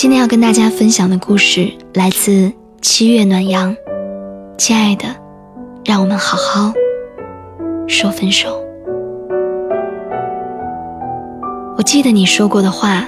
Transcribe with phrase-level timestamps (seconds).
[0.00, 2.50] 今天要跟大家分享的故事来自
[2.80, 3.76] 七月暖阳。
[4.56, 5.04] 亲爱的，
[5.84, 6.72] 让我们好好
[7.86, 8.64] 说分手。
[11.76, 13.06] 我记得你说过的话，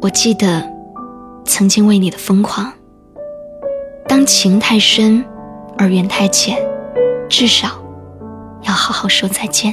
[0.00, 0.68] 我记得
[1.44, 2.72] 曾经为你的疯狂。
[4.08, 5.24] 当情太深
[5.78, 6.58] 而缘太浅，
[7.28, 7.68] 至少
[8.62, 9.72] 要好好说再见。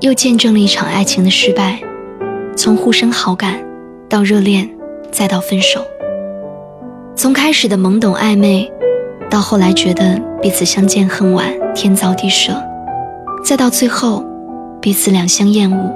[0.00, 1.78] 又见证了一场爱情的失败，
[2.56, 3.62] 从互生好感。
[4.08, 4.68] 到热恋，
[5.10, 5.80] 再到分手。
[7.16, 8.70] 从开始的懵懂暧昧，
[9.30, 12.52] 到后来觉得彼此相见恨晚、天造地设，
[13.44, 14.24] 再到最后，
[14.80, 15.92] 彼此两相厌恶，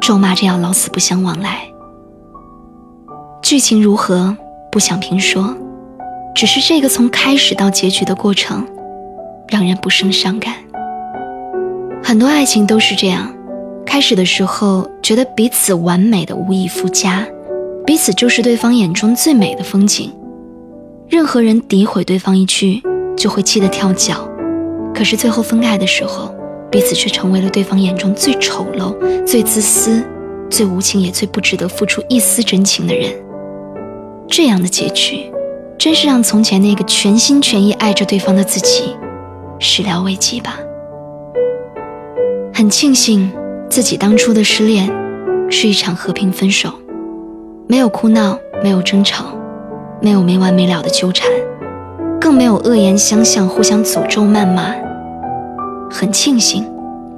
[0.00, 1.60] 咒骂着要老死不相往来。
[3.42, 4.36] 剧情如何，
[4.70, 5.56] 不想评说，
[6.34, 8.66] 只是这个从开始到结局的过程，
[9.48, 10.54] 让人不胜伤感。
[12.02, 13.32] 很多爱情都是这样，
[13.86, 17.24] 开始的时候觉得彼此完美的无以复加。
[17.86, 20.12] 彼此就是对方眼中最美的风景，
[21.08, 22.82] 任何人诋毁对方一句，
[23.16, 24.28] 就会气得跳脚。
[24.92, 26.34] 可是最后分开的时候，
[26.68, 28.92] 彼此却成为了对方眼中最丑陋、
[29.24, 30.02] 最自私、
[30.50, 33.08] 最无情也最不值得付出一丝真情的人。
[34.28, 35.30] 这样的结局，
[35.78, 38.96] 真是让从前那个全心全意爱着对方的自己
[39.60, 40.58] 始料未及吧。
[42.52, 43.30] 很庆幸
[43.70, 44.92] 自己当初的失恋，
[45.48, 46.72] 是一场和平分手。
[47.68, 49.24] 没有哭闹，没有争吵，
[50.00, 51.28] 没有没完没了的纠缠，
[52.20, 54.72] 更没有恶言相向、互相诅咒、谩骂。
[55.90, 56.64] 很庆幸，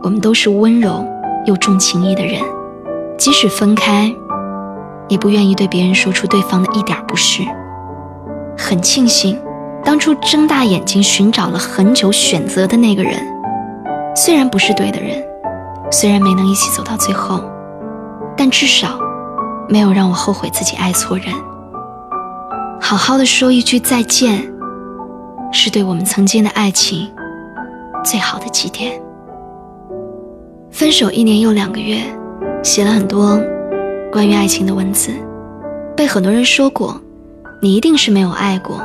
[0.03, 1.05] 我们都是温柔
[1.45, 2.41] 又重情义的人，
[3.19, 4.11] 即使分开，
[5.09, 7.43] 也不愿意对别人说出对方的一点不是。
[8.57, 9.39] 很庆幸，
[9.85, 13.13] 当初睁大眼睛寻找了很久、选择的那个人，
[14.17, 15.23] 虽然不是对的人，
[15.93, 17.45] 虽然没能一起走到最后，
[18.35, 18.99] 但至少。
[19.69, 21.27] 没有让我后悔自己爱错人。
[22.81, 24.51] 好好的说一句再见，
[25.53, 27.11] 是对我们曾经的爱情
[28.05, 28.93] 最好的祭奠。
[30.71, 32.03] 分手一年又两个月，
[32.63, 33.39] 写了很多
[34.13, 35.13] 关于爱情的文字，
[35.97, 36.99] 被很多人说过，
[37.61, 38.81] 你一定是没有爱过。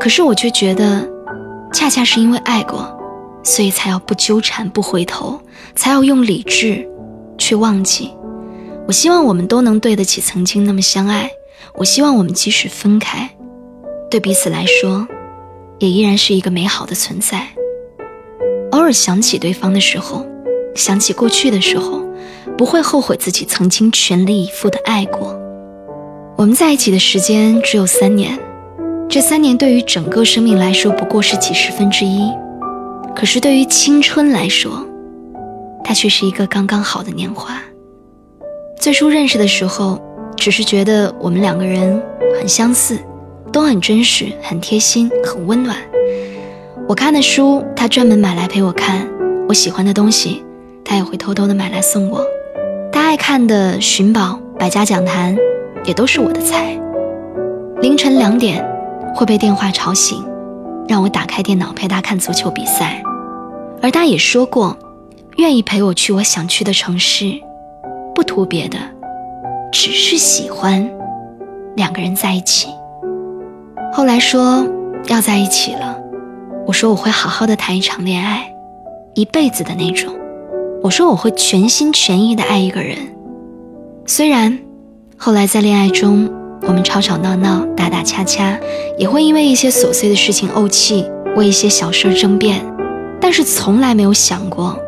[0.00, 1.08] 可是我却觉得，
[1.72, 2.86] 恰恰是因为爱过，
[3.42, 5.40] 所以才要不纠缠不回头，
[5.74, 6.86] 才要用理智
[7.38, 8.10] 去忘记。
[8.86, 11.30] 我希望我们都能对得起曾经那么相爱。
[11.76, 13.28] 我希望我们即使分开，
[14.10, 15.08] 对彼此来说，
[15.78, 17.48] 也依然是一个美好的存在。
[18.72, 20.26] 偶尔想起对方的时候，
[20.74, 22.02] 想起过去的时候，
[22.58, 25.34] 不会后悔自己曾经全力以赴的爱过。
[26.36, 28.38] 我们在一起的时间只有三年，
[29.08, 32.30] 这三年对于整个生命来说不过是几十分之一，
[33.16, 34.86] 可是对于青春来说，
[35.82, 37.60] 它却是一个刚刚好的年华。
[38.84, 39.98] 最初认识的时候，
[40.36, 41.98] 只是觉得我们两个人
[42.38, 42.98] 很相似，
[43.50, 45.74] 都很真实、很贴心、很温暖。
[46.86, 49.06] 我看的书，他专门买来陪我看；
[49.48, 50.44] 我喜欢的东西，
[50.84, 52.22] 他也会偷偷的买来送我。
[52.92, 54.20] 他爱看的《寻宝》
[54.58, 55.34] 《百家讲坛》，
[55.86, 56.78] 也都是我的菜。
[57.80, 58.62] 凌晨两点
[59.14, 60.22] 会被电话吵醒，
[60.86, 63.02] 让我打开电脑陪他看足球比赛。
[63.80, 64.76] 而他也说过，
[65.38, 67.32] 愿意陪我去我想去的城市。
[68.14, 68.78] 不图别的，
[69.72, 70.88] 只是喜欢
[71.74, 72.68] 两个人在一起。
[73.92, 74.64] 后来说
[75.08, 75.98] 要在一起了，
[76.66, 78.52] 我说我会好好的谈一场恋爱，
[79.14, 80.14] 一辈子的那种。
[80.82, 82.96] 我说我会全心全意的爱一个人。
[84.06, 84.58] 虽然
[85.16, 86.30] 后来在恋爱中，
[86.62, 88.58] 我们吵吵闹闹、打打掐掐，
[88.96, 91.04] 也会因为一些琐碎的事情怄气，
[91.36, 92.60] 为一些小事争辩，
[93.20, 94.78] 但是从来没有想过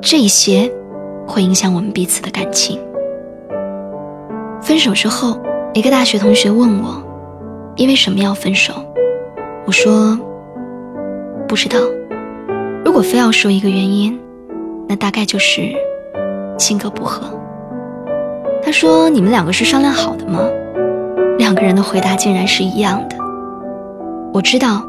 [0.00, 0.72] 这些。
[1.26, 2.78] 会影响我们彼此的感情。
[4.60, 5.38] 分手之后，
[5.74, 7.02] 一个大学同学问我，
[7.76, 8.72] 因为什么要分手？
[9.66, 10.18] 我说
[11.48, 11.78] 不知道。
[12.84, 14.18] 如果非要说一个原因，
[14.88, 15.62] 那大概就是
[16.58, 17.26] 性格不合。
[18.62, 20.40] 他说：“你们两个是商量好的吗？”
[21.38, 23.16] 两个人的回答竟然是一样的。
[24.32, 24.86] 我知道，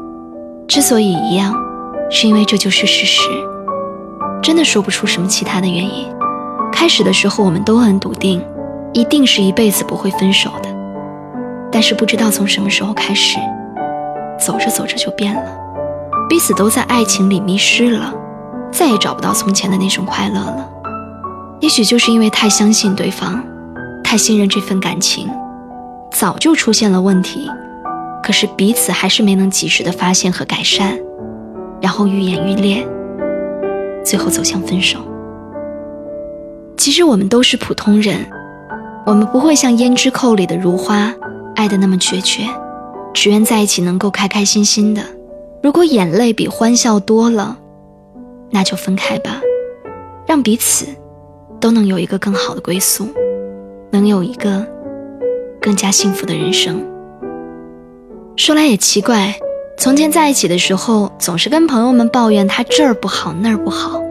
[0.68, 1.54] 之所以一样，
[2.10, 3.28] 是因为这就是事实。
[4.42, 6.13] 真的说不出什么其他的原因。
[6.74, 8.44] 开始的时候，我们都很笃定，
[8.92, 10.68] 一定是一辈子不会分手的。
[11.70, 13.38] 但是不知道从什么时候开始，
[14.44, 15.56] 走着走着就变了，
[16.28, 18.12] 彼此都在爱情里迷失了，
[18.72, 20.68] 再也找不到从前的那种快乐了。
[21.60, 23.42] 也许就是因为太相信对方，
[24.02, 25.30] 太信任这份感情，
[26.10, 27.48] 早就出现了问题，
[28.20, 30.98] 可是彼此还是没能及时的发现和改善，
[31.80, 32.86] 然后愈演愈烈，
[34.04, 34.98] 最后走向分手。
[36.76, 38.26] 其实我们都是普通人，
[39.06, 41.12] 我们不会像《胭脂扣》里的如花。
[41.56, 42.42] 爱的那么决绝，
[43.12, 45.00] 只愿在一起能够开开心心的。
[45.62, 47.56] 如果眼泪比欢笑多了，
[48.50, 49.40] 那就分开吧，
[50.26, 50.84] 让彼此
[51.60, 53.06] 都能有一个更好的归宿，
[53.92, 54.66] 能有一个
[55.62, 56.84] 更加幸福的人生。
[58.36, 59.32] 说来也奇怪，
[59.78, 64.02] 从前在一起的时候，总是跟朋友们抱怨他这儿不好那儿不好，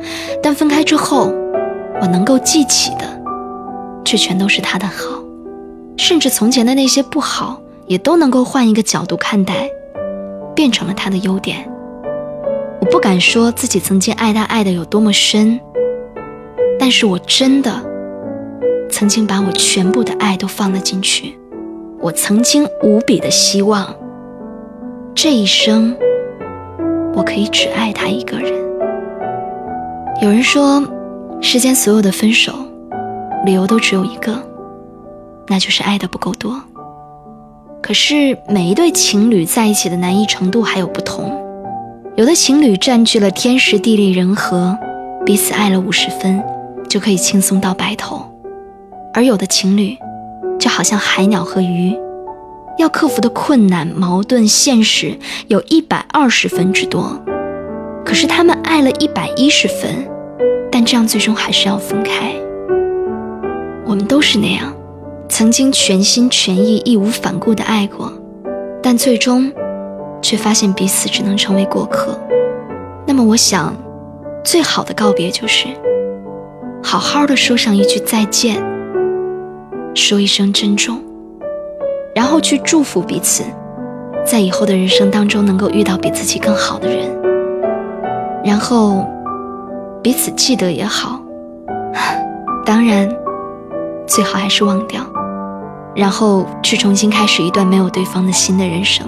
[0.42, 1.30] 但分开之后，
[2.04, 3.06] 我能够记起的，
[4.04, 5.24] 却全都是他的好。
[5.96, 9.70] 甚至从前的那些不好，也都能够换一个角度看待，
[10.54, 11.66] 变成了他的优点。
[12.82, 15.58] 我不敢说自己曾经爱他爱的有多么深，
[16.78, 17.72] 但是我真的
[18.92, 21.40] 曾经把我全部的爱都放了进去。
[22.02, 23.96] 我曾经无比的希望，
[25.16, 25.96] 这一生
[27.16, 28.52] 我可以只爱他一个人。
[30.22, 30.84] 有人说，
[31.42, 32.54] 世间所有的分手，
[33.46, 34.42] 理由都只有一个。
[35.48, 36.62] 那就是爱的不够多。
[37.82, 41.38] 可是每一对情侣在一起的难易程度还有不同，
[42.16, 44.78] 有的情侣占据了天时地利人和，
[45.26, 46.42] 彼此爱了五十分，
[46.88, 48.20] 就可以轻松到白头；
[49.14, 49.98] 而有的情侣，
[50.58, 51.94] 就好像海鸟和鱼，
[52.78, 57.22] 要克服的困难、矛盾、现实有一百二十分之多。
[58.06, 60.08] 可是他们爱了一百一十分，
[60.84, 62.36] 但这样最终还是要分开。
[63.86, 64.74] 我们都是那样。
[65.30, 68.12] 曾经全心全意、义无反顾的爱过，
[68.82, 69.50] 但最终
[70.22, 72.20] 却发现彼此只能成为过客。
[73.08, 73.74] 那么，我想，
[74.44, 75.68] 最好的告别就是
[76.84, 78.62] 好好的说上一句再见，
[79.96, 81.02] 说一声珍重，
[82.14, 83.46] 然后去祝福彼此，
[84.26, 87.10] 在以后的人生当中能够遇到比自己更好的人，
[88.44, 89.08] 然后
[90.04, 91.18] 彼此记得也好，
[92.66, 93.10] 当然，
[94.06, 95.02] 最好还是忘掉。
[95.96, 99.08] 然后去重新开始一段没有对方的新的人生。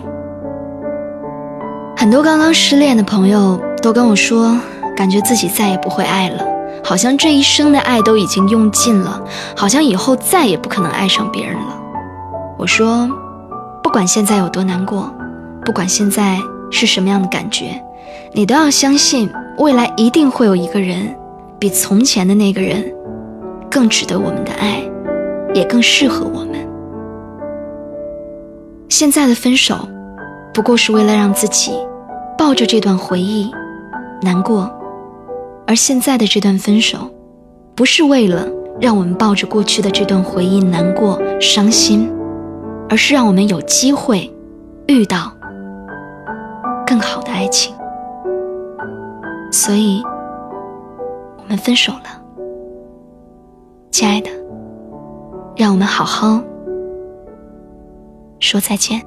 [1.98, 4.56] 很多刚刚失恋的朋友都跟我说，
[4.96, 6.46] 感觉自己再也不会爱了，
[6.84, 9.22] 好像这一生的爱都已经用尽了，
[9.58, 11.78] 好像以后再也不可能爱上别人了。
[12.58, 13.10] 我说，
[13.84, 15.14] 不管现在有多难过，
[15.66, 16.38] 不管现在
[16.72, 17.84] 是什么样的感觉，
[18.34, 21.16] 你都要相信，未来一定会有一个人，
[21.58, 22.84] 比从前的那个人
[23.72, 24.84] 更值得我们的爱，
[25.54, 26.56] 也更适合我们。
[28.90, 29.88] 现在的分手，
[30.54, 31.72] 不过是为了让自己
[32.38, 33.50] 抱着这段回忆
[34.22, 34.70] 难过；
[35.66, 37.10] 而现在的这段分手，
[37.74, 38.48] 不是为了
[38.80, 42.12] 让我们抱着过去的这段回忆难过伤心，
[42.90, 44.30] 而是让我们有机会
[44.88, 45.32] 遇到
[46.86, 47.74] 更好的爱情。
[49.56, 50.04] 所以，
[51.38, 52.22] 我们分手了，
[53.90, 54.30] 亲爱的，
[55.56, 56.42] 让我们好好。
[58.42, 59.02] 说再见。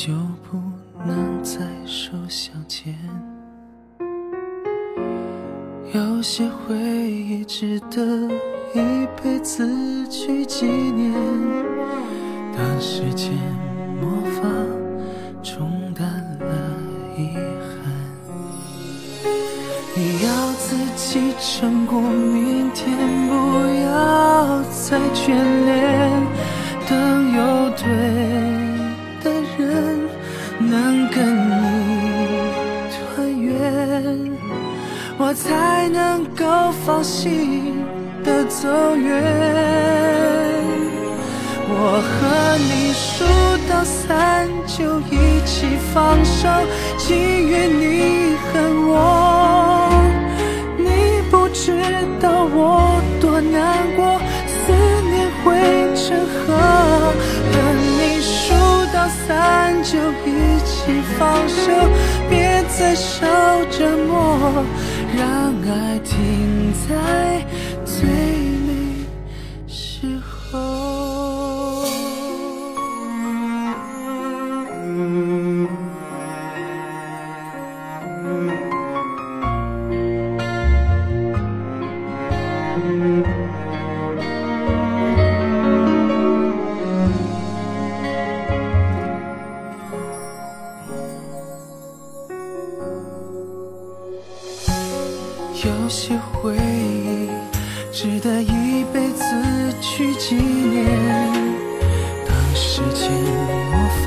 [0.00, 0.14] 就
[0.48, 0.56] 不
[1.04, 2.94] 能再手相牵，
[5.92, 8.00] 有些回忆值得
[8.74, 11.12] 一辈子去纪念。
[12.56, 13.32] 当时间
[14.00, 14.08] 魔
[14.40, 14.48] 法
[15.42, 16.06] 冲淡
[16.38, 16.54] 了
[17.16, 17.90] 遗憾，
[19.96, 22.96] 你要自己撑过明天，
[23.28, 23.34] 不
[23.84, 24.62] 要。
[24.70, 26.22] 再眷恋。
[26.88, 27.84] 等有对
[35.38, 36.44] 才能够
[36.84, 37.84] 放心
[38.24, 39.06] 的走远。
[41.70, 42.18] 我和
[42.58, 43.24] 你数
[43.70, 46.48] 到三就一起放手，
[46.98, 47.06] 情
[47.48, 48.52] 愿你恨
[48.88, 48.92] 我。
[50.76, 50.88] 你
[51.30, 51.70] 不知
[52.20, 54.18] 道我多难过，
[54.48, 54.72] 思
[55.12, 55.46] 念会
[55.94, 56.36] 成河。
[57.50, 57.54] 和
[57.96, 58.34] 你数
[58.92, 59.26] 到三
[59.84, 59.94] 就
[60.26, 60.28] 一
[60.66, 60.74] 起
[61.16, 61.70] 放手，
[62.28, 63.24] 别再受
[63.70, 64.64] 折磨，
[65.18, 67.44] 让爱停在
[67.84, 68.47] 最
[98.00, 99.24] 值得一辈子
[99.80, 100.86] 去纪念。
[102.28, 103.74] 当时间魔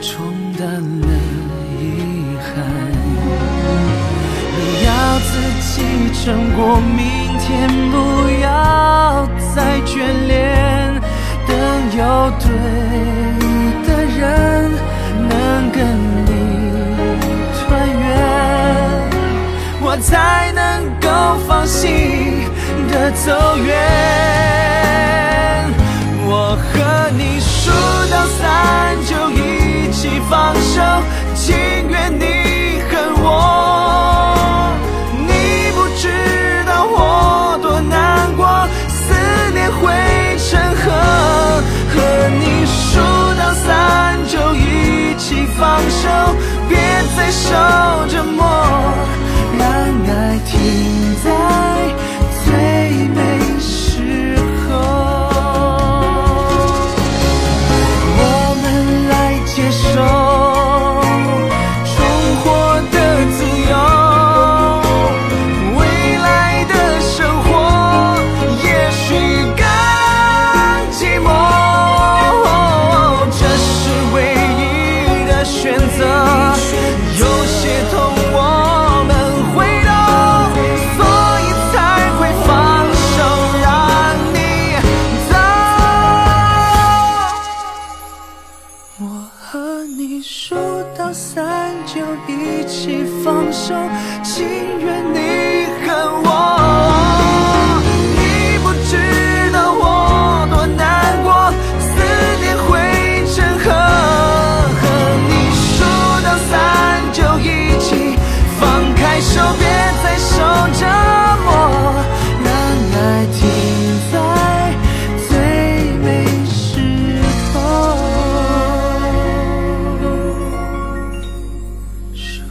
[0.00, 0.26] 冲
[0.58, 1.06] 淡了
[1.78, 2.50] 遗憾，
[4.56, 5.30] 你要自
[5.60, 5.72] 己
[6.14, 6.98] 撑过明
[7.38, 7.94] 天，不
[8.42, 9.94] 要再眷
[10.26, 11.00] 恋。
[11.46, 11.54] 等
[11.96, 12.02] 有
[12.40, 12.44] 对
[13.86, 14.18] 的人
[15.28, 15.78] 能跟
[16.26, 16.28] 你
[17.54, 17.60] 团
[18.00, 18.02] 圆。
[19.80, 20.60] 我才能
[21.00, 21.06] 够
[21.46, 22.49] 放心
[22.90, 23.68] 的走远。
[26.26, 27.70] 我和你数
[28.10, 30.82] 到三就一起放手，
[31.34, 31.56] 情
[31.88, 32.49] 愿你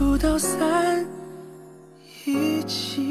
[0.00, 1.06] 数到三，
[2.24, 3.09] 一起。